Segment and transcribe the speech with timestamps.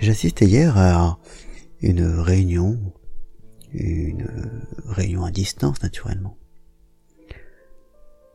[0.00, 1.18] J'assistais hier à
[1.80, 2.92] une réunion,
[3.72, 4.28] une
[4.86, 6.36] réunion à distance naturellement,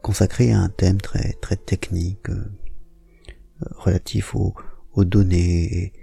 [0.02, 2.50] consacrée à un thème très très technique euh,
[3.78, 4.56] relatif aux,
[4.98, 5.94] données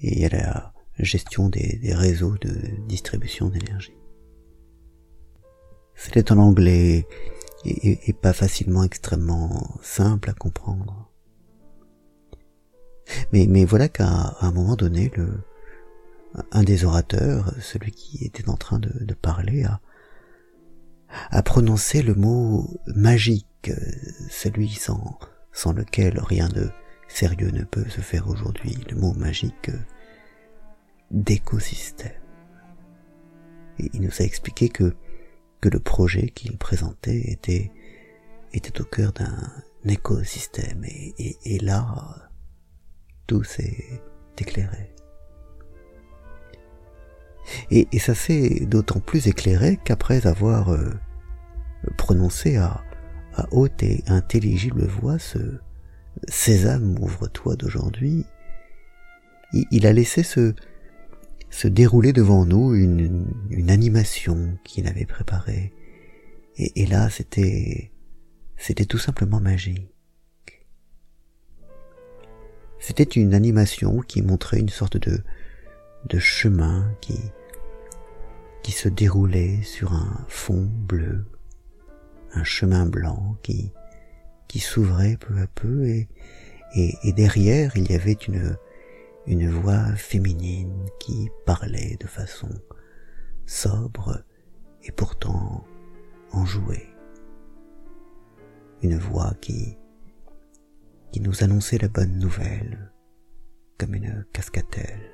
[0.00, 2.52] et, à la gestion des, réseaux de
[2.86, 3.96] distribution d'énergie.
[5.96, 7.06] C'était en anglais
[7.64, 11.10] et, pas facilement extrêmement simple à comprendre.
[13.32, 15.42] Mais, mais voilà qu'à un moment donné, le,
[16.52, 19.80] un des orateurs, celui qui était en train de, parler, a,
[21.30, 23.70] a prononcé le mot magique,
[24.30, 25.18] celui sans,
[25.52, 26.70] sans lequel rien de
[27.08, 29.70] sérieux ne peut se faire aujourd'hui, le mot magique
[31.10, 32.12] d'écosystème.
[33.78, 34.94] Il nous a expliqué que,
[35.60, 37.70] que le projet qu'il présentait était,
[38.52, 39.52] était au cœur d'un
[39.86, 40.84] écosystème.
[40.84, 42.27] Et, et, et là,
[43.28, 44.02] tout s'est
[44.36, 44.92] éclairé.
[47.70, 50.92] Et, ça s'est d'autant plus éclairé qu'après avoir euh,
[51.96, 52.82] prononcé à,
[53.52, 55.38] haute et intelligible voix ce
[56.26, 58.26] Sésame, ouvre-toi d'aujourd'hui,
[59.70, 60.54] il, a laissé se,
[61.64, 65.72] dérouler devant nous une, animation qu'il avait préparée.
[66.56, 67.92] Et, et là, c'était,
[68.56, 69.94] c'était tout simplement magique.
[72.78, 75.20] C'était une animation qui montrait une sorte de,
[76.08, 77.18] de chemin qui,
[78.62, 81.24] qui se déroulait sur un fond bleu,
[82.32, 83.72] un chemin blanc qui,
[84.46, 86.08] qui s'ouvrait peu à peu et,
[86.74, 88.56] et, derrière il y avait une,
[89.26, 92.48] une voix féminine qui parlait de façon
[93.46, 94.22] sobre
[94.82, 95.64] et pourtant
[96.32, 96.88] enjouée.
[98.82, 99.76] Une voix qui,
[101.12, 102.92] qui nous annonçait la bonne nouvelle,
[103.78, 105.12] comme une cascatelle.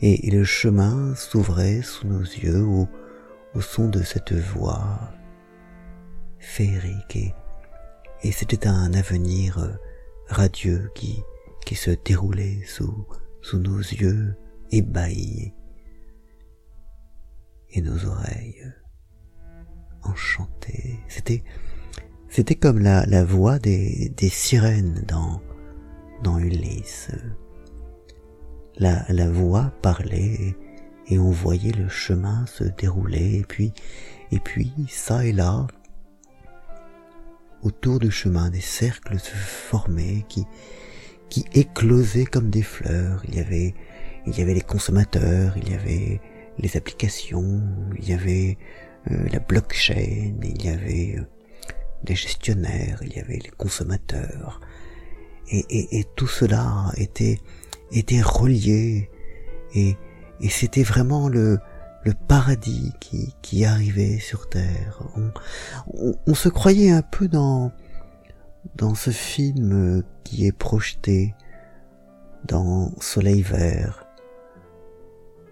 [0.00, 2.88] Et, le chemin s'ouvrait sous nos yeux au,
[3.60, 5.12] son de cette voix
[6.38, 7.32] féerique
[8.22, 9.78] et, c'était un avenir
[10.28, 11.22] radieux qui,
[11.64, 13.06] qui se déroulait sous,
[13.42, 14.34] sous nos yeux
[14.70, 15.54] ébahis
[17.70, 18.72] et nos oreilles
[20.02, 21.00] enchantées.
[21.08, 21.44] C'était,
[22.34, 25.40] c'était comme la, la voix des, des sirènes dans,
[26.24, 27.12] dans Ulysse.
[28.76, 30.56] La, la voix parlait
[31.06, 33.72] et, on voyait le chemin se dérouler et puis,
[34.32, 35.68] et puis, ça et là,
[37.62, 40.44] autour du chemin, des cercles se formaient qui,
[41.28, 43.22] qui éclosaient comme des fleurs.
[43.28, 43.76] Il y avait,
[44.26, 46.20] il y avait les consommateurs, il y avait
[46.58, 47.62] les applications,
[47.96, 48.58] il y avait
[49.12, 51.24] euh, la blockchain, il y avait euh,
[52.06, 54.60] les gestionnaires, il y avait les consommateurs.
[55.50, 57.38] Et, tout cela était,
[57.92, 59.10] était relié
[59.74, 59.96] et,
[60.48, 61.58] c'était vraiment le,
[62.28, 65.02] paradis qui, qui arrivait sur Terre.
[65.16, 67.72] On, on, se croyait un peu dans,
[68.76, 71.34] dans ce film qui est projeté
[72.46, 74.06] dans Soleil Vert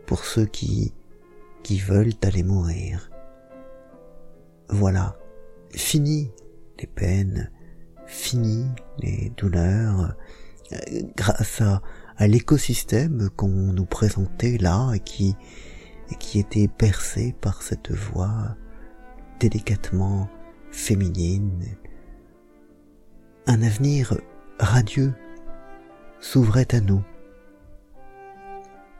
[0.06, 0.92] pour ceux qui,
[1.62, 3.10] qui veulent aller mourir.
[4.68, 5.16] Voilà,
[5.70, 6.30] fini
[6.82, 7.50] les peines,
[8.06, 8.66] fini
[8.98, 10.14] les douleurs,
[10.72, 10.76] euh,
[11.16, 11.82] grâce à,
[12.16, 15.36] à l'écosystème qu'on nous présentait là et qui,
[16.18, 18.56] qui était percé par cette voix
[19.40, 20.28] délicatement
[20.70, 21.64] féminine.
[23.46, 24.20] Un avenir
[24.58, 25.14] radieux
[26.20, 27.02] s'ouvrait à nous.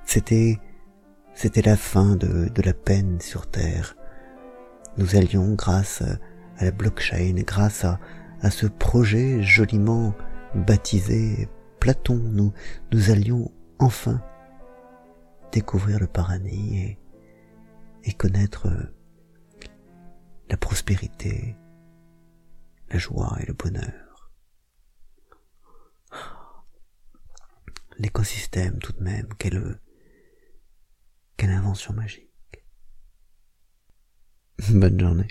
[0.04, 0.59] C'était,
[1.34, 3.97] c'était la fin de, de la peine sur terre.
[4.99, 6.03] Nous allions, grâce
[6.62, 7.99] la blockchain, grâce à,
[8.50, 10.15] ce projet joliment
[10.55, 11.49] baptisé
[11.81, 12.53] Platon, nous,
[12.93, 14.21] nous allions enfin
[15.53, 16.97] découvrir le paradis
[18.05, 18.69] et, connaître
[20.49, 21.56] la prospérité,
[22.91, 24.33] la joie et le bonheur.
[27.99, 29.81] L'écosystème tout de même, quelle,
[31.37, 32.29] quelle invention magique.
[34.70, 35.29] Bonne journée.